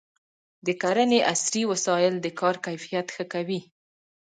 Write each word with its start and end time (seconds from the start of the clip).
د 0.65 0.67
کرنې 0.81 1.19
عصري 1.31 1.63
وسایل 1.71 2.13
د 2.21 2.27
کار 2.39 2.55
کیفیت 2.65 3.07
ښه 3.15 3.25
کوي. 3.33 3.59